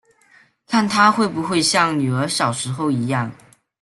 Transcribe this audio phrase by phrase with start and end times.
[0.65, 3.31] 看她会不会像女儿小时候一样